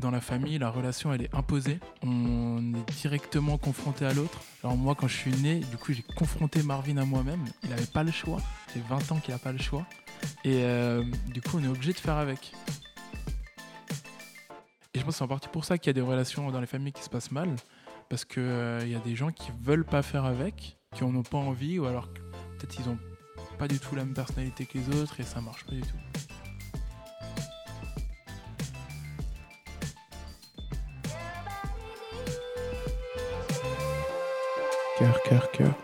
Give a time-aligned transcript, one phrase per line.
[0.00, 1.78] dans la famille, la relation, elle est imposée.
[2.02, 4.40] On est directement confronté à l'autre.
[4.64, 7.44] Alors moi, quand je suis né, du coup, j'ai confronté Marvin à moi-même.
[7.62, 8.40] Il n'avait pas le choix.
[8.72, 9.86] C'est 20 ans qu'il n'a pas le choix.
[10.44, 12.52] Et euh, du coup, on est obligé de faire avec.
[14.94, 16.60] Et je pense que c'est en partie pour ça qu'il y a des relations dans
[16.60, 17.54] les familles qui se passent mal.
[18.08, 21.22] Parce qu'il euh, y a des gens qui veulent pas faire avec, qui en ont
[21.22, 22.08] pas envie, ou alors
[22.58, 22.98] peut-être ils ont
[23.56, 26.09] pas du tout la même personnalité que les autres et ça marche pas du tout.
[35.00, 35.74] Cœur, cœur, cœur.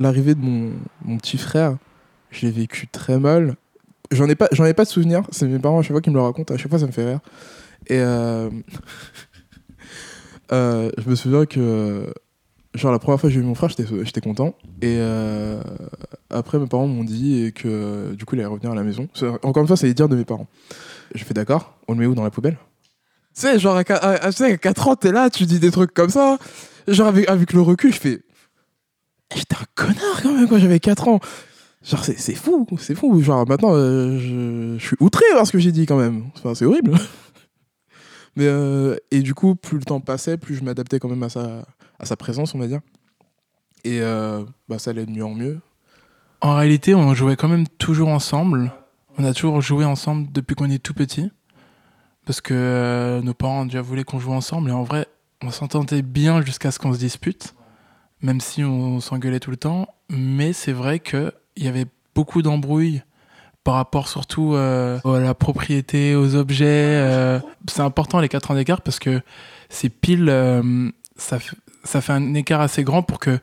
[0.00, 1.76] L'arrivée de mon, petit frère,
[2.32, 3.54] je l'ai vécu très mal.
[4.10, 5.22] J'en ai pas, ai pas de souvenir.
[5.30, 6.52] C'est mes parents à chaque fois qui me le racontent.
[6.52, 7.20] À chaque fois, ça me fait rire.
[7.86, 8.50] Et euh,
[10.52, 12.12] euh, je me souviens que,
[12.74, 14.56] genre, la première fois que j'ai vu mon frère, j'étais, content.
[14.82, 15.62] Et euh,
[16.30, 19.06] après, mes parents m'ont dit que, du coup, il allait revenir à la maison.
[19.44, 20.48] Encore une fois, c'est les dires de mes parents.
[21.14, 21.78] J'ai fait d'accord.
[21.86, 22.56] On le met où dans la poubelle?
[23.34, 25.70] Sais, genre, à, à- à- tu sais, à 4 ans, t'es là, tu dis des
[25.70, 26.38] trucs comme ça.
[26.88, 28.20] Genre, avec, avec le recul, je fais.
[29.32, 31.20] Eh, J'étais un connard quand même quand j'avais 4 ans.
[31.82, 33.22] Genre, c'est, c'est fou, c'est fou.
[33.22, 36.24] Genre, maintenant, euh, je, je suis outré par ce que j'ai dit quand même.
[36.54, 36.92] C'est horrible.
[38.36, 41.28] Mais, euh, et du coup, plus le temps passait, plus je m'adaptais quand même à
[41.28, 41.64] sa,
[41.98, 42.80] à sa présence, on va dire.
[43.84, 45.60] Et euh, bah, ça allait de mieux en mieux.
[46.40, 48.72] En réalité, on jouait quand même toujours ensemble.
[49.18, 51.30] On a toujours joué ensemble depuis qu'on est tout petit.
[52.26, 54.70] Parce que euh, nos parents déjà voulaient qu'on joue ensemble.
[54.70, 55.06] Et en vrai,
[55.42, 57.54] on s'entendait bien jusqu'à ce qu'on se dispute.
[58.22, 59.88] Même si on s'engueulait tout le temps.
[60.10, 63.02] Mais c'est vrai qu'il y avait beaucoup d'embrouilles
[63.64, 66.64] par rapport surtout euh, à la propriété, aux objets.
[66.66, 67.40] euh.
[67.68, 69.20] c'est important les 4 ans d'écart parce que
[69.68, 70.32] c'est pile.
[71.16, 71.38] ça,
[71.84, 73.38] ça fait un écart assez grand pour que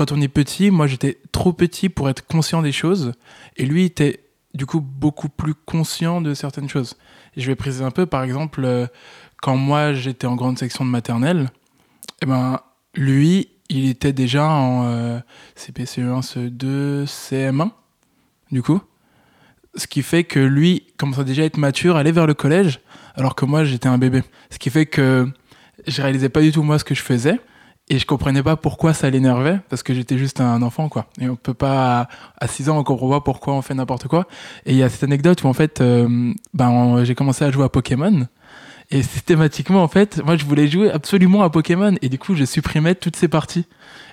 [0.00, 3.12] quand on est petit, moi j'étais trop petit pour être conscient des choses,
[3.56, 4.20] et lui était
[4.54, 6.96] du coup beaucoup plus conscient de certaines choses.
[7.36, 8.86] Je vais préciser un peu, par exemple, euh,
[9.40, 11.50] quand moi j'étais en grande section de maternelle,
[12.22, 12.60] eh ben
[12.94, 15.20] lui, il était déjà en euh,
[15.56, 17.70] CPCE1, CE2, CM1,
[18.50, 18.80] du coup.
[19.76, 22.80] Ce qui fait que lui commençait déjà à être mature, aller vers le collège,
[23.14, 24.22] alors que moi j'étais un bébé.
[24.50, 25.28] Ce qui fait que
[25.86, 27.40] je réalisais pas du tout moi ce que je faisais.
[27.92, 31.06] Et je comprenais pas pourquoi ça l'énervait, parce que j'étais juste un enfant, quoi.
[31.20, 32.08] Et on peut pas,
[32.40, 34.26] à 6 ans, on comprend pourquoi on fait n'importe quoi.
[34.64, 37.64] Et il y a cette anecdote où, en fait, euh, ben, j'ai commencé à jouer
[37.64, 38.28] à Pokémon.
[38.92, 41.94] Et systématiquement, en fait, moi, je voulais jouer absolument à Pokémon.
[42.00, 43.66] Et du coup, je supprimais toutes ces parties.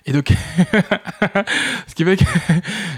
[0.07, 0.33] Et donc,
[1.87, 2.23] ce qui fait que,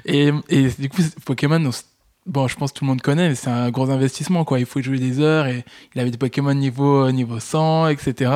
[0.06, 1.86] et, et du coup, Pokémon, on s-
[2.30, 4.60] bon, je pense que tout le monde connaît, mais c'est un gros investissement, quoi.
[4.60, 8.32] Il faut jouer des heures et il avait des Pokémon niveau, niveau 100, etc.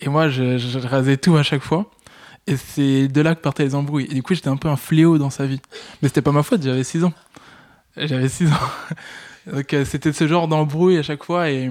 [0.00, 1.90] Et moi, je, je rasais tout à chaque fois.
[2.46, 4.06] Et c'est de là que partaient les embrouilles.
[4.10, 5.60] Et du coup, j'étais un peu un fléau dans sa vie.
[6.02, 7.12] Mais c'était pas ma faute, j'avais 6 ans.
[7.96, 8.54] J'avais 6 ans.
[9.52, 11.50] Donc, euh, c'était ce genre d'embrouille à chaque fois.
[11.50, 11.70] Et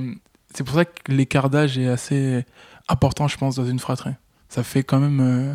[0.54, 2.46] c'est pour ça que l'écart d'âge est assez
[2.88, 4.14] important, je pense, dans une fratrie.
[4.48, 5.54] Ça fait quand même euh,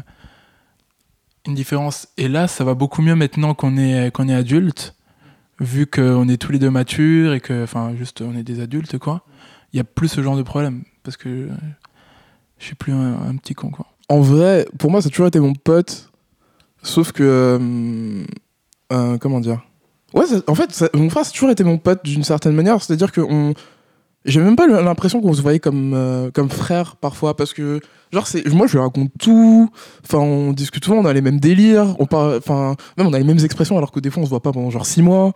[1.46, 2.08] une différence.
[2.16, 4.94] Et là, ça va beaucoup mieux maintenant qu'on est, qu'on est adulte,
[5.60, 8.98] vu qu'on est tous les deux matures et que, enfin, juste, on est des adultes,
[8.98, 9.24] quoi.
[9.72, 10.84] Il y a plus ce genre de problème.
[11.02, 11.48] Parce que euh,
[12.58, 13.86] je suis plus un, petit con, quoi.
[14.08, 16.10] En vrai, pour moi, ça a toujours été mon pote.
[16.82, 17.22] Sauf que.
[17.22, 18.24] euh,
[18.92, 19.62] euh, comment dire?
[20.12, 22.82] Ouais, en fait, mon frère, ça a toujours été mon pote d'une certaine manière.
[22.82, 23.54] C'est-à-dire que on.
[24.24, 27.36] J'ai même pas l'impression qu'on se voyait comme, euh, comme frère parfois.
[27.36, 27.80] Parce que,
[28.12, 29.68] genre, c'est, moi, je lui raconte tout.
[30.04, 31.94] Enfin, on discute souvent, on a les mêmes délires.
[31.98, 34.30] On parle, enfin, même on a les mêmes expressions alors que des fois, on se
[34.30, 35.32] voit pas pendant genre six mois.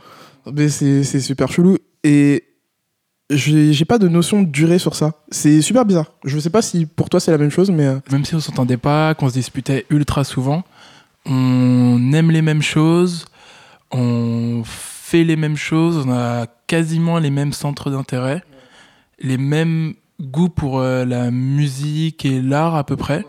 [0.52, 1.76] Mais c'est, super chelou.
[2.02, 2.44] Et
[3.30, 5.12] j'ai, j'ai pas de notion de durée sur ça.
[5.30, 6.12] C'est super bizarre.
[6.24, 7.84] Je sais pas si pour toi c'est la même chose, mais.
[7.86, 10.62] euh, Même si on s'entendait pas, qu'on se disputait ultra souvent,
[11.26, 13.26] on aime les mêmes choses,
[13.90, 18.42] on fait les mêmes choses, on a quasiment les mêmes centres d'intérêt,
[19.20, 23.24] les mêmes goûts pour euh, la musique et l'art à peu près.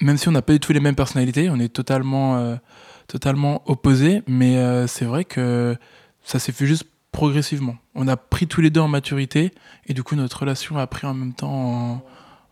[0.00, 2.56] Même si on n'a pas du tout les mêmes personnalités, on est totalement, euh,
[3.06, 5.76] totalement opposés, mais euh, c'est vrai que
[6.24, 7.76] ça s'est fait juste progressivement.
[7.94, 9.52] On a pris tous les deux en maturité
[9.86, 12.04] et du coup notre relation a pris en même temps en,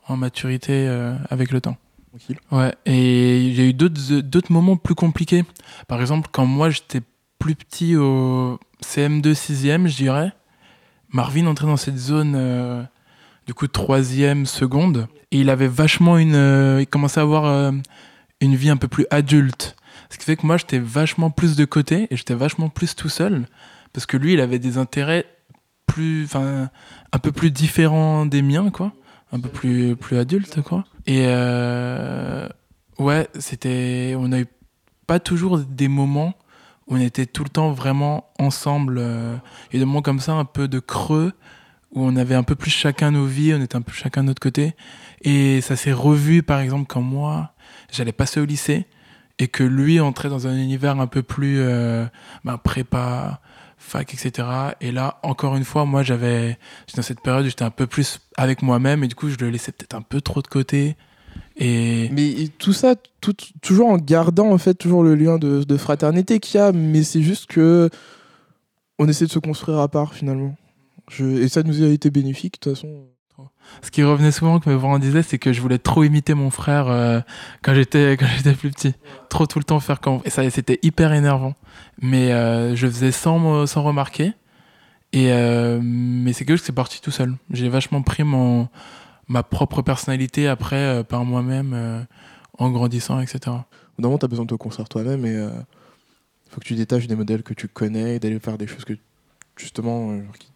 [0.07, 0.87] en maturité
[1.31, 1.79] avec le temps.
[2.11, 2.39] Tranquille.
[2.53, 5.45] Ouais, et il y a eu d'autres d'autres moments plus compliqués.
[5.89, 7.01] Par exemple, quand moi j'étais
[7.39, 10.33] plus petit au CM2, 6e, je dirais,
[11.13, 12.83] Marvin entrait dans cette zone, euh,
[13.47, 16.35] du coup, troisième, seconde, et il avait vachement une.
[16.35, 17.73] euh, il commençait à avoir euh,
[18.41, 19.77] une vie un peu plus adulte.
[20.09, 23.09] Ce qui fait que moi j'étais vachement plus de côté et j'étais vachement plus tout
[23.09, 23.47] seul,
[23.93, 25.27] parce que lui il avait des intérêts
[25.87, 26.29] plus.
[26.35, 28.93] Un peu plus différents des miens, quoi
[29.33, 30.85] un peu plus, plus adulte, quoi.
[31.07, 31.25] Et
[32.99, 34.15] ouais, c'était.
[34.19, 34.47] On a eu
[35.07, 36.35] pas toujours des moments
[36.91, 39.01] on était tout le temps vraiment ensemble.
[39.01, 41.33] Il y a des moments comme ça, un peu de creux,
[41.93, 44.29] où on avait un peu plus chacun nos vies, on était un peu chacun de
[44.29, 44.75] notre côté.
[45.23, 47.53] Et ça s'est revu, par exemple, quand moi,
[47.91, 48.87] j'allais passer au lycée,
[49.39, 52.05] et que lui entrait dans un univers un peu plus euh,
[52.45, 53.41] ben, prépa,
[53.79, 54.47] fac, etc.
[54.81, 58.21] Et là, encore une fois, moi, j'avais, j'étais dans cette période j'étais un peu plus
[58.37, 60.97] avec moi-même, et du coup, je le laissais peut-être un peu trop de côté.
[61.57, 65.77] Et Mais tout ça, tout, toujours en gardant en fait toujours le lien de, de
[65.77, 67.91] fraternité qu'il y a, mais c'est juste que
[68.99, 70.57] on essaie de se construire à part finalement.
[71.11, 73.07] Je, et ça nous a été bénéfique de toute façon.
[73.83, 76.51] ce qui revenait souvent, que mes parents disaient, c'est que je voulais trop imiter mon
[76.51, 77.21] frère euh,
[77.63, 78.95] quand j'étais quand j'étais plus petit.
[79.29, 80.21] Trop tout le temps faire comme.
[80.25, 81.55] Et ça, c'était hyper énervant.
[82.01, 84.33] Mais euh, je faisais sans, sans remarquer.
[85.13, 87.35] Et euh, mais c'est que c'est parti tout seul.
[87.51, 88.69] J'ai vachement pris mon
[89.31, 92.03] ma propre personnalité après euh, par moi-même euh,
[92.59, 93.57] en grandissant, etc.
[93.97, 97.15] Moment, tu as besoin de te construire toi-même et il faut que tu détaches des
[97.15, 98.95] modèles que tu connais et d'aller faire des choses que
[99.57, 100.49] justement euh, qui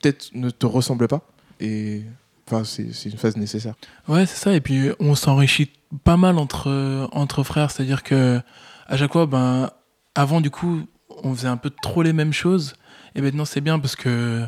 [0.00, 1.22] peut-être ne te ressemblent pas.
[1.60, 2.02] Et
[2.46, 3.74] enfin, c'est une phase nécessaire.
[4.06, 4.54] Ouais, c'est ça.
[4.54, 5.70] Et puis, on s'enrichit
[6.04, 7.70] pas mal entre, entre frères.
[7.70, 8.40] C'est-à-dire que,
[8.86, 9.70] à chaque fois, ben,
[10.14, 10.82] avant, du coup,
[11.22, 12.74] on faisait un peu trop les mêmes choses.
[13.14, 14.46] Et maintenant, c'est bien parce que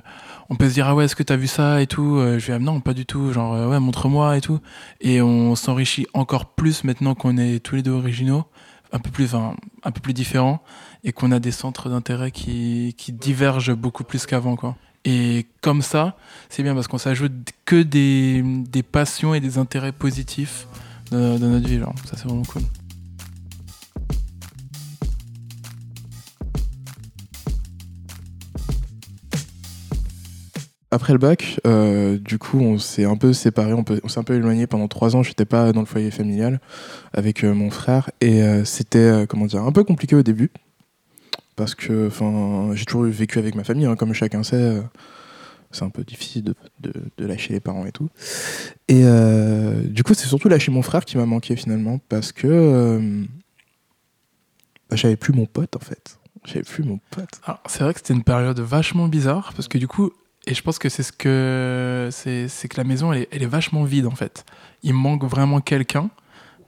[0.53, 2.49] on peut se dire, ah ouais, est-ce que t'as vu ça et tout Euh, Je
[2.49, 3.33] vais, ah, non, pas du tout.
[3.33, 4.61] Genre, euh, ouais, montre-moi et tout.
[5.01, 8.45] Et on s'enrichit encore plus maintenant qu'on est tous les deux originaux,
[8.93, 10.63] un peu plus, enfin, un peu plus différents,
[11.05, 14.77] et qu'on a des centres d'intérêt qui, qui divergent beaucoup plus qu'avant, quoi.
[15.07, 16.17] Et comme ça,
[16.51, 17.33] c'est bien parce qu'on s'ajoute
[17.65, 20.69] que des, des passions et des intérêts positifs
[21.11, 21.79] dans, dans notre vie.
[21.79, 21.95] Genre.
[22.05, 22.63] Ça, c'est vraiment cool.
[30.93, 34.35] Après le bac, euh, du coup, on s'est un peu séparés, on, s'est un peu
[34.35, 35.23] éloigné pendant trois ans.
[35.23, 36.61] J'étais pas dans le foyer familial
[37.15, 40.51] avec euh, mon frère et euh, c'était comment dire un peu compliqué au début
[41.57, 44.83] parce que enfin j'ai toujours vécu avec ma famille, hein, comme chacun sait.
[45.71, 46.93] c'est un peu difficile de,
[47.27, 48.11] lâcher les parents et tout.
[48.89, 49.05] Et
[49.85, 53.25] du coup, c'est surtout lâcher mon frère qui m'a manqué finalement parce que
[54.91, 56.19] bah, j'avais plus mon pote en fait.
[56.45, 57.41] J'avais plus mon pote.
[57.67, 60.13] C'est vrai que c'était une période vachement bizarre parce que du coup,
[60.47, 64.07] et je pense que c'est ce que c'est, que la maison elle est, vachement vide
[64.07, 64.45] en fait.
[64.83, 66.11] Il manque vraiment quelqu'un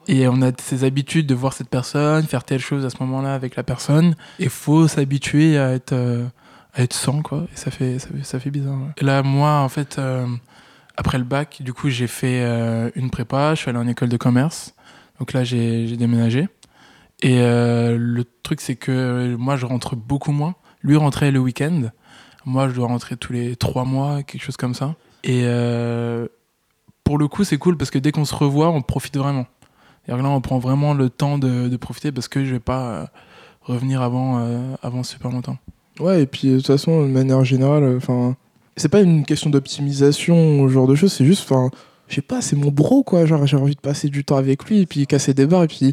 [0.06, 3.34] et on a ces habitudes de voir cette personne, faire telle chose à ce moment-là
[3.34, 6.26] avec la personne et faut s'habituer à être euh,
[6.74, 8.78] à être sans quoi et ça fait ça fait, bizarre.
[9.00, 10.26] là moi en fait euh,
[10.96, 14.08] après le bac, du coup j'ai fait euh, une prépa, je suis allé en école
[14.08, 14.74] de commerce.
[15.18, 16.48] Donc là j'ai, déménagé.
[17.22, 20.56] Et le truc, c'est que moi, je rentre beaucoup moins.
[20.82, 21.84] Lui rentrait le week-end.
[22.46, 24.94] Moi, je dois rentrer tous les trois mois, quelque chose comme ça.
[25.22, 26.26] Et euh,
[27.02, 29.46] pour le coup, c'est cool parce que dès qu'on se revoit, on profite vraiment.
[30.06, 33.06] Que là, on prend vraiment le temps de, profiter parce que je vais pas euh,
[33.62, 35.56] revenir avant, euh, avant super longtemps.
[35.98, 38.36] Ouais, et puis de toute façon, de manière générale, enfin,
[38.76, 41.70] c'est pas une question d'optimisation ou genre de choses, c'est juste, enfin,
[42.08, 43.24] je sais pas, c'est mon bro, quoi.
[43.24, 45.64] Genre, j'ai envie de passer du temps avec lui et puis casser des barres.
[45.64, 45.92] Et puis,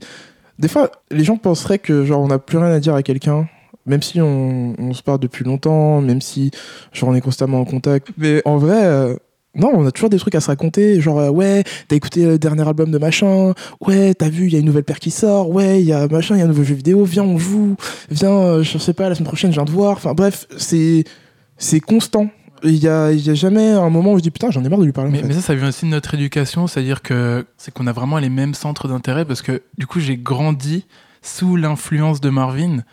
[0.60, 3.48] des fois, les gens penseraient que, genre, on n'a plus rien à dire à quelqu'un,
[3.86, 6.52] même si on, on se parle depuis longtemps, même si,
[6.94, 8.10] genre, on est constamment en contact.
[8.18, 9.16] Mais en vrai, euh,
[9.56, 11.02] non, on a toujours des trucs à se raconter.
[11.02, 13.54] Genre, euh, ouais, t'as écouté le dernier album de machin.
[13.82, 15.50] Ouais, t'as vu, il y a une nouvelle paire qui sort.
[15.50, 17.04] Ouais, il y a machin, il y a un nouveau jeu vidéo.
[17.04, 17.76] Viens, on joue.
[18.10, 19.94] Viens, euh, je sais pas, la semaine prochaine, je viens te voir.
[19.98, 21.04] Enfin, bref, c'est,
[21.58, 22.28] c'est constant.
[22.64, 24.78] Il y a, y a jamais un moment où je dis putain, j'en ai marre
[24.78, 25.10] de lui parler.
[25.10, 25.28] en Mais, fait.
[25.28, 28.30] mais ça, ça vient aussi de notre éducation, c'est-à-dire que c'est qu'on a vraiment les
[28.30, 30.86] mêmes centres d'intérêt parce que du coup, j'ai grandi
[31.24, 32.84] sous l'influence de Marvin,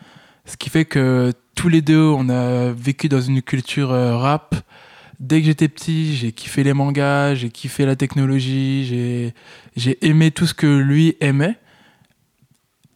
[0.48, 4.54] ce qui fait que tous les deux, on a vécu dans une culture euh, rap.
[5.20, 9.34] Dès que j'étais petit, j'ai kiffé les mangas, j'ai kiffé la technologie,
[9.76, 11.56] j'ai aimé tout ce que lui aimait.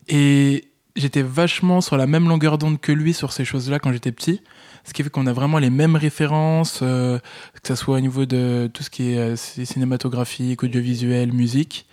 [0.08, 4.12] Et j'étais vachement sur la même longueur d'onde que lui sur ces choses-là quand j'étais
[4.12, 4.40] petit.
[4.84, 7.18] Ce qui fait qu'on a vraiment les mêmes références, euh,
[7.62, 11.86] que ce soit au niveau de tout ce qui est euh, cinématographique, audiovisuel, musique.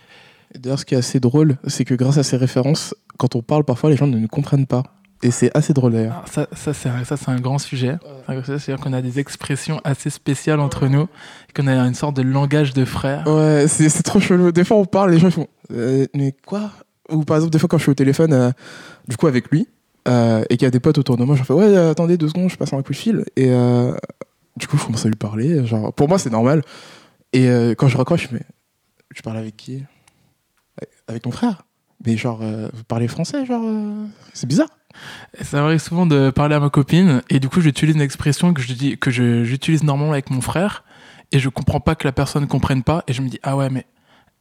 [0.56, 3.64] D'ailleurs, ce qui est assez drôle, c'est que grâce à ces références, quand on parle,
[3.64, 4.99] parfois les gens ne nous comprennent pas.
[5.22, 6.14] Et c'est assez drôle d'ailleurs.
[6.14, 7.98] Alors ça, ça c'est un, ça, c'est un grand sujet.
[8.28, 11.04] C'est-à-dire qu'on a des expressions assez spéciales entre nous,
[11.50, 13.28] et qu'on a une sorte de langage de frère.
[13.28, 14.52] Ouais, c'est c'est trop chelou.
[14.52, 16.72] Des fois, on parle, les gens font Euh, Mais quoi?
[17.12, 18.52] Ou par exemple, des fois, quand je suis au téléphone, euh,
[19.08, 19.68] du coup, avec lui,
[20.08, 22.30] euh, et qu'il y a des potes autour de moi, je fais Ouais, attendez deux
[22.30, 23.26] secondes, je passe un coup de fil.
[23.36, 23.94] Et euh,
[24.56, 25.66] du coup, je commence à lui parler.
[25.66, 26.62] Genre, pour moi, c'est normal.
[27.34, 28.46] Et euh, quand je raccroche, je fais
[29.14, 29.84] Tu parles avec qui?
[31.08, 31.64] Avec ton frère
[32.06, 34.70] Mais genre, euh, vous parlez français Genre, euh, c'est bizarre.
[35.42, 38.62] Ça m'arrive souvent de parler à ma copine, et du coup, j'utilise une expression que
[38.62, 40.84] je dis, que j'utilise normalement avec mon frère,
[41.32, 43.70] et je comprends pas que la personne comprenne pas, et je me dis, ah ouais,
[43.70, 43.86] mais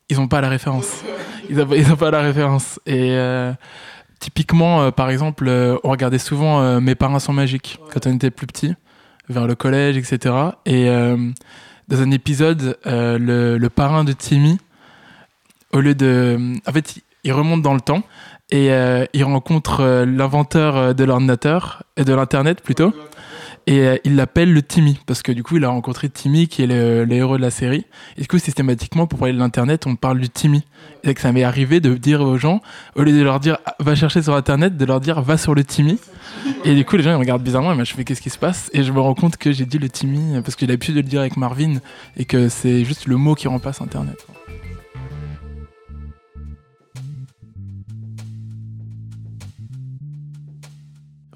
[0.08, 1.02] ils ont pas la référence.
[1.50, 2.80] Ils ont, ils ont pas la référence.
[2.86, 3.52] Et euh,
[4.20, 8.30] typiquement, euh, par exemple, euh, on regardait souvent Mes parents sont magiques quand on était
[8.30, 8.74] plus petit,
[9.28, 10.34] vers le collège, etc.
[10.66, 10.86] Et
[11.88, 14.58] dans un épisode, le, le parrain de Timmy,
[15.72, 16.38] au lieu de.
[16.66, 18.02] En fait, il remonte dans le temps
[18.50, 22.92] et euh, il rencontre euh, l'inventeur euh, de l'ordinateur, et de l'internet plutôt.
[23.66, 26.66] Et il l'appelle le Timmy, parce que du coup, il a rencontré Timmy, qui est
[26.66, 27.84] le, héros de la série.
[28.16, 30.64] Et du coup, systématiquement, pour parler de l'Internet, on parle du Timmy.
[31.04, 32.62] Et que ça m'est arrivé de dire aux gens,
[32.96, 35.54] au lieu de leur dire ah, va chercher sur Internet, de leur dire va sur
[35.54, 35.98] le Timmy.
[36.64, 38.70] Et du coup, les gens ils regardent bizarrement, et je fais qu'est-ce qui se passe?
[38.72, 41.00] Et je me rends compte que j'ai dit le Timmy, parce que j'ai l'habitude de
[41.00, 41.74] le dire avec Marvin,
[42.16, 44.26] et que c'est juste le mot qui remplace Internet.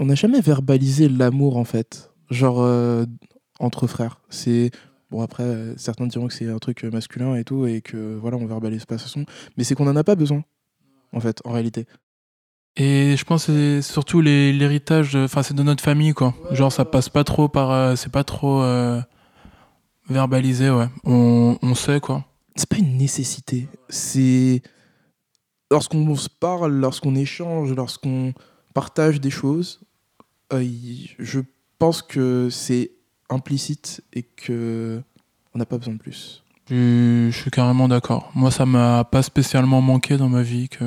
[0.02, 3.06] On n'a jamais verbalisé l'amour en fait, genre euh,
[3.61, 4.21] entre frères.
[4.30, 4.73] C'est
[5.12, 8.37] bon après euh, certains diront que c'est un truc masculin et tout et que voilà
[8.37, 9.25] on verbalise pas de toute façon,
[9.56, 10.42] mais c'est qu'on en a pas besoin
[11.12, 11.87] en fait en réalité.
[12.75, 16.35] Et je pense que c'est surtout l'héritage, enfin c'est de notre famille quoi.
[16.50, 19.00] Genre ça passe pas trop par, euh, c'est pas trop euh,
[20.09, 20.88] verbalisé ouais.
[21.04, 22.25] On, on sait quoi.
[22.56, 24.62] C'est pas une nécessité, c'est
[25.71, 28.35] lorsqu'on se parle, lorsqu'on échange, lorsqu'on
[28.75, 29.80] partage des choses,
[30.61, 31.40] je
[31.78, 32.92] pense que c'est
[33.28, 35.00] implicite et que
[35.54, 36.42] on n'a pas besoin de plus.
[36.71, 38.30] Je, suis carrément d'accord.
[38.35, 40.85] Moi ça m'a pas spécialement manqué dans ma vie que.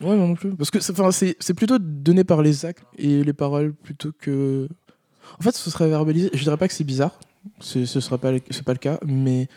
[0.00, 0.54] Ouais, moi non plus.
[0.54, 4.12] Parce que c'est enfin, c'est- c'est plutôt donné par les actes et les paroles plutôt
[4.18, 4.68] que.
[5.38, 6.30] En fait, ce serait verbalisé.
[6.32, 7.18] Je dirais pas que c'est bizarre.
[7.60, 9.48] Ce serait pas, c'est pas le cas, mais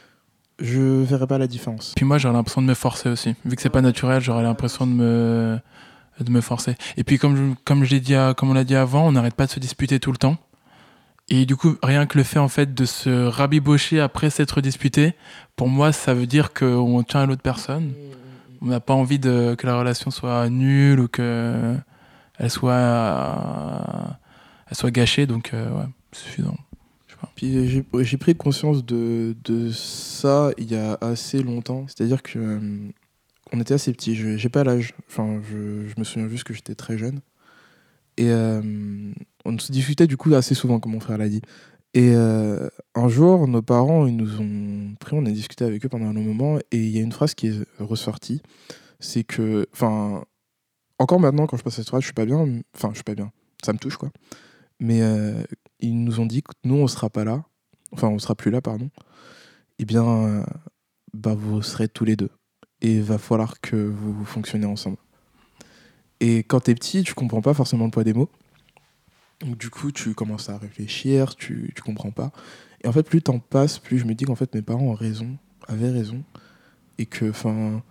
[0.60, 1.94] je verrais pas la différence.
[1.96, 3.36] Puis moi j'aurais l'impression de me forcer aussi.
[3.46, 5.60] Vu que c'est pas naturel, j'aurais l'impression de me
[6.20, 6.76] de me forcer.
[6.98, 9.52] Et puis comme comme je dit, comme on l'a dit avant, on n'arrête pas de
[9.52, 10.38] se disputer tout le temps.
[11.30, 15.14] Et du coup, rien que le fait en fait de se rabibocher après s'être disputé,
[15.56, 17.94] pour moi, ça veut dire qu'on tient à l'autre personne.
[18.62, 21.76] On n'a pas envie que la relation soit nulle ou que
[22.38, 24.18] elle soit,
[24.70, 25.26] elle soit gâchée.
[25.26, 26.58] Donc, euh, ouais, suffisant.
[27.36, 31.86] Puis j'ai pris conscience de, de ça il y a assez longtemps.
[31.88, 32.60] C'est-à-dire que
[33.52, 34.16] on était assez petits.
[34.16, 34.94] J'ai pas l'âge.
[35.08, 37.22] Enfin, je, me souviens juste que j'étais très jeune.
[38.18, 38.62] Et euh,
[39.46, 41.42] on se discutait du coup assez souvent, comme mon frère l'a dit.
[41.94, 45.90] Et euh, un jour, nos parents, ils nous ont pris, on a discuté avec eux
[45.90, 48.42] pendant un long moment, et il y a une phrase qui est ressortie.
[49.00, 50.24] C'est que, enfin,
[51.00, 52.62] encore maintenant, quand je passe cette phrase, je suis pas bien.
[52.76, 53.32] Enfin, je suis pas bien.
[53.64, 54.12] Ça me touche, quoi.
[54.80, 55.44] Mais euh,
[55.80, 57.44] ils nous ont dit que nous, on sera pas là.
[57.92, 58.90] Enfin, on sera plus là, pardon.
[59.80, 60.46] Eh bien,
[61.14, 62.30] bah, vous serez tous les deux.
[62.82, 64.98] Et il va falloir que vous fonctionnez ensemble.
[66.22, 68.30] Et quand t'es petit, tu comprends pas forcément le poids des mots.
[69.42, 72.32] Donc, du coup, tu commences à réfléchir, tu, tu comprends pas.
[72.84, 74.94] Et en fait, plus t'en passes, plus je me dis qu'en fait, mes parents ont
[74.94, 76.24] raison, avaient raison.
[77.00, 77.82] Et que, enfin,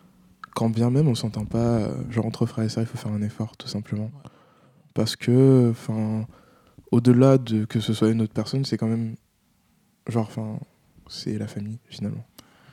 [0.54, 3.12] quand bien même on s'entend pas, euh, genre entre frères et sœurs, il faut faire
[3.12, 4.12] un effort, tout simplement.
[4.94, 6.26] Parce que, enfin,
[6.92, 9.16] au-delà de que ce soit une autre personne, c'est quand même,
[10.06, 10.60] genre, enfin,
[11.08, 12.24] c'est la famille, finalement.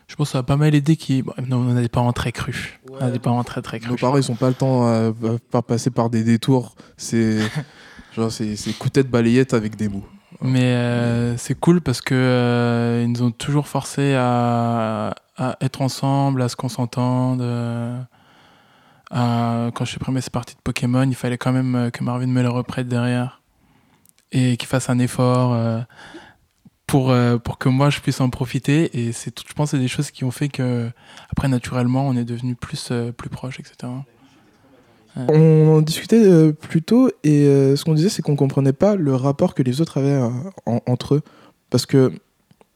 [0.08, 1.22] Je pense que ça a pas mal aidé qui.
[1.22, 2.74] bon, on a des parents très crus.
[2.90, 3.92] On a des parents très très crus.
[3.92, 5.12] Nos parents, ils sont pas le temps à,
[5.54, 6.76] à passer par des détours.
[6.96, 7.40] C'est,
[8.16, 10.06] genre, c'est, coup de tête balayette avec des mots.
[10.42, 15.82] Mais euh, c'est cool parce que euh, ils nous ont toujours forcé à, à être
[15.82, 17.42] ensemble, à ce qu'on s'entende.
[17.42, 18.08] à-
[19.74, 22.42] quand je supprimais ces parties de Pokémon, il fallait quand même euh, que Marvin me
[22.42, 23.42] le reprête derrière
[24.32, 25.54] et qu'il fasse un effort
[26.88, 28.98] pour, euh, pour que moi je puisse en profiter.
[29.00, 30.89] Et c'est, je pense c'est des choses qui ont fait que
[31.29, 33.91] après naturellement on est devenu plus, euh, plus proches, etc.
[35.29, 39.15] On discutait euh, plus tôt et euh, ce qu'on disait, c'est qu'on comprenait pas le
[39.15, 40.22] rapport que les autres avaient
[40.67, 41.22] en- entre eux.
[41.72, 42.12] Parce que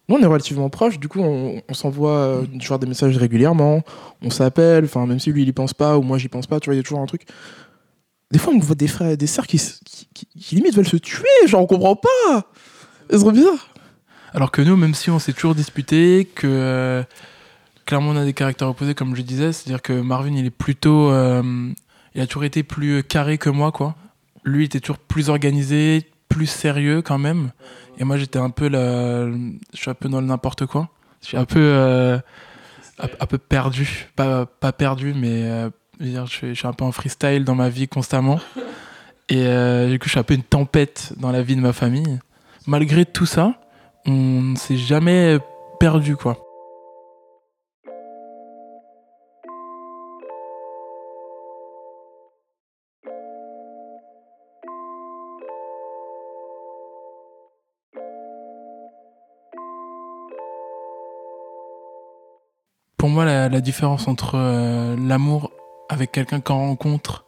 [0.09, 3.83] nous, on est relativement proches, du coup, on, on s'envoie genre des messages régulièrement,
[4.23, 6.59] on s'appelle, enfin, même si lui, il y pense pas ou moi, j'y pense pas,
[6.59, 7.27] tu vois, il y a toujours un truc.
[8.31, 9.61] Des fois, on voit des frères et des sœurs qui-
[10.39, 12.47] qui limite veulent se tuer, genre, on comprend pas.
[13.11, 13.70] C'est trop bizarre.
[14.33, 17.03] Alors que nous, même si on s'est toujours disputé, que euh,
[17.85, 21.11] clairement on a des caractères opposés, comme je disais, c'est-à-dire que Marvin, il est plutôt.
[21.11, 21.69] euh,
[22.15, 23.95] il a toujours été plus carré que moi, quoi.
[24.43, 27.51] Lui, il était toujours plus organisé, plus sérieux quand même.
[27.97, 29.27] Et moi, j'étais un peu la.
[29.27, 30.89] Je suis un peu dans le n'importe quoi.
[31.21, 31.59] Je suis un peu.
[31.59, 32.17] euh,
[32.99, 34.07] un, peu perdu.
[34.15, 35.43] Pas, perdu, mais.
[35.43, 35.69] euh,
[35.99, 38.39] je, je suis un peu en freestyle dans ma vie constamment.
[39.29, 41.73] Et euh, du coup, je suis un peu une tempête dans la vie de ma
[41.73, 42.19] famille.
[42.67, 43.53] Malgré tout ça,
[44.05, 45.37] on ne s'est jamais
[45.79, 46.37] perdu quoi.
[63.01, 65.49] Pour moi, la, différence entre euh, l'amour
[65.89, 67.25] avec quelqu'un qu'on rencontre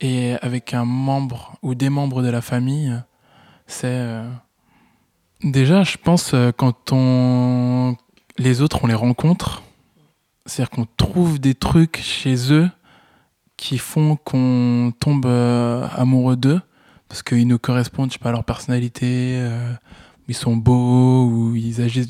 [0.00, 2.94] et avec un membre ou des membres de la famille,
[3.66, 4.26] c'est euh,
[5.42, 7.96] déjà, je pense, euh, quand on
[8.38, 9.62] les autres, on les rencontre,
[10.46, 12.70] c'est-à-dire qu'on trouve des trucs chez eux
[13.56, 16.60] qui font qu'on tombe euh, amoureux d'eux
[17.08, 19.72] parce qu'ils nous correspondent, je sais pas, à leur personnalité, euh,
[20.28, 22.08] ils sont beaux ou ils agissent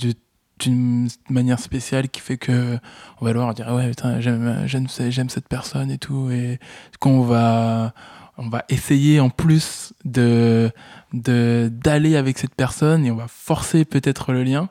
[0.59, 2.79] d'une manière spéciale qui fait que
[3.21, 6.59] on va le voir on dire ouais putain j'aime j'aime cette personne et tout et
[6.99, 7.95] qu'on va
[8.41, 10.73] on va essayer en plus de
[11.13, 14.71] d'aller avec cette personne et on va forcer peut-être le lien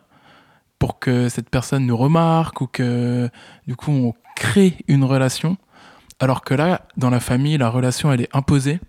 [0.79, 3.29] pour que cette personne nous remarque ou que
[3.67, 5.57] du coup on crée une relation.
[6.19, 8.79] Alors que là dans la famille la relation elle est imposée.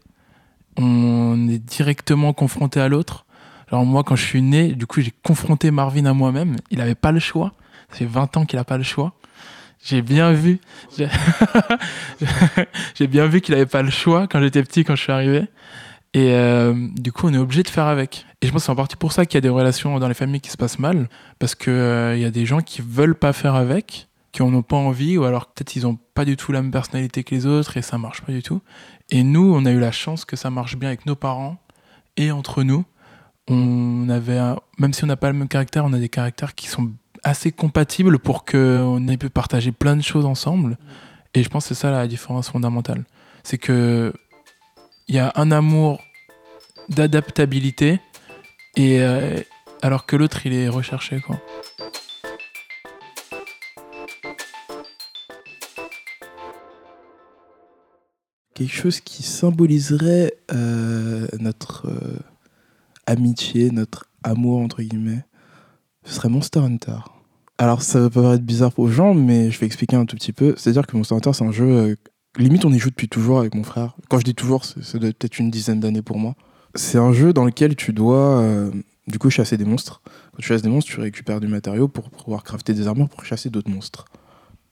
[0.78, 3.26] On est directement confronté à l'autre.
[3.70, 6.56] Alors moi quand je suis né du coup j'ai confronté Marvin à moi-même.
[6.70, 7.52] Il avait pas le choix.
[7.90, 9.12] Ça fait 20 ans qu'il a pas le choix
[9.82, 10.60] j'ai bien vu
[12.94, 15.49] j'ai bien vu qu'il avait pas le choix quand j'étais petit quand je suis arrivé
[16.12, 18.26] et euh, du coup, on est obligé de faire avec.
[18.40, 20.08] Et je pense que c'est en partie pour ça qu'il y a des relations dans
[20.08, 21.08] les familles qui se passent mal,
[21.38, 24.62] parce que euh, y a des gens qui veulent pas faire avec, qui en ont
[24.62, 27.46] pas envie, ou alors peut-être ils ont pas du tout la même personnalité que les
[27.46, 28.60] autres et ça marche pas du tout.
[29.10, 31.58] Et nous, on a eu la chance que ça marche bien avec nos parents
[32.16, 32.84] et entre nous.
[33.49, 34.38] On avait,
[34.78, 36.92] même si on n'a pas le même caractère, on a des caractères qui sont
[37.24, 40.78] assez compatibles pour qu'on ait pu partager plein de choses ensemble.
[41.34, 43.04] Et je pense que c'est ça la différence fondamentale.
[43.42, 44.12] C'est que
[45.08, 46.00] il y a un amour
[46.88, 48.00] d'adaptabilité
[48.76, 49.40] et euh,
[49.82, 51.40] alors que l'autre il est recherché quoi.
[58.54, 62.18] Quelque chose qui symboliserait euh, notre euh,
[63.06, 65.24] amitié, notre amour, entre guillemets,
[66.04, 66.99] ce serait Monster Hunter.
[67.59, 70.54] Alors, ça va paraître bizarre aux gens, mais je vais expliquer un tout petit peu.
[70.57, 71.66] C'est-à-dire que Monster Hunter, c'est un jeu.
[71.66, 71.97] euh,
[72.38, 73.97] limite, on y joue depuis toujours avec mon frère.
[74.09, 76.35] Quand je dis toujours, ça doit être peut-être une dizaine d'années pour moi.
[76.75, 78.71] C'est un jeu dans lequel tu dois, euh,
[79.09, 80.00] du coup, chasser des monstres.
[80.32, 83.25] Quand tu chasses des monstres, tu récupères du matériau pour pouvoir crafter des armures pour
[83.25, 84.06] chasser d'autres monstres.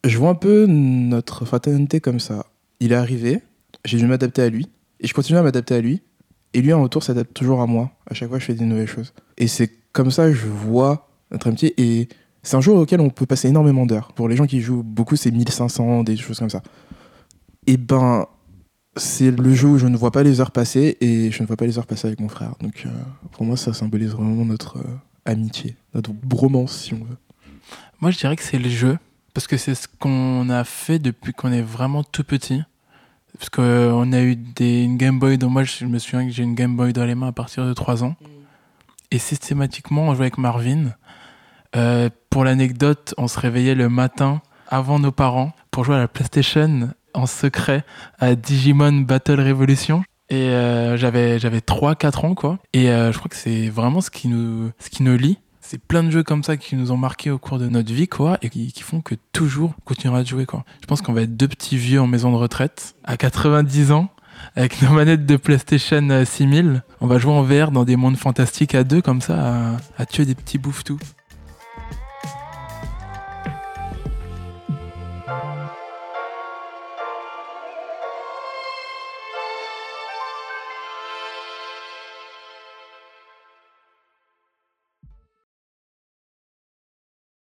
[0.04, 2.46] Je vois un peu notre fraternité comme ça.
[2.80, 3.42] Il est arrivé,
[3.84, 4.68] j'ai dû m'adapter à lui,
[5.00, 6.02] et je continue à m'adapter à lui,
[6.54, 7.90] et lui en retour s'adapte toujours à moi.
[8.06, 9.12] À chaque fois, je fais des nouvelles choses.
[9.36, 12.08] Et c'est comme ça que je vois notre amitié, et
[12.42, 14.12] c'est un jeu auquel on peut passer énormément d'heures.
[14.12, 16.62] Pour les gens qui jouent beaucoup, c'est 1500, des choses comme ça.
[17.66, 18.26] Et ben,
[18.96, 21.56] c'est le jeu où je ne vois pas les heures passer, et je ne vois
[21.56, 22.54] pas les heures passer avec mon frère.
[22.60, 22.90] Donc euh,
[23.32, 27.16] pour moi, ça symbolise vraiment notre euh, amitié, notre bromance, si on veut.
[28.00, 28.96] Moi je dirais que c'est le jeu
[29.34, 32.62] parce que c'est ce qu'on a fait depuis qu'on est vraiment tout petit.
[33.36, 36.42] Parce qu'on a eu des, une Game Boy, donc moi je me souviens que j'ai
[36.42, 38.16] une Game Boy dans les mains à partir de 3 ans.
[39.10, 40.92] Et systématiquement on jouait avec Marvin.
[41.76, 46.08] Euh, pour l'anecdote, on se réveillait le matin avant nos parents pour jouer à la
[46.08, 47.84] PlayStation en secret
[48.18, 50.02] à Digimon Battle Revolution.
[50.30, 52.58] Et euh, j'avais j'avais 3 4 ans quoi.
[52.74, 55.38] Et euh, je crois que c'est vraiment ce qui nous ce qui nous lie.
[55.60, 58.08] C'est plein de jeux comme ça qui nous ont marqué au cours de notre vie
[58.08, 60.64] quoi et qui, font que toujours on continuera de jouer quoi.
[60.80, 64.08] Je pense qu'on va être deux petits vieux en maison de retraite à 90 ans
[64.54, 66.82] avec nos manettes de PlayStation euh, 6000.
[67.00, 70.24] On va jouer en VR dans des mondes fantastiques à deux comme ça à, tuer
[70.24, 70.98] des petits bouffes-tout.